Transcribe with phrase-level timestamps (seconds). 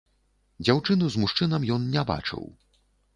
[0.65, 2.43] Дзяўчыну з мужчынам ён не бачыў.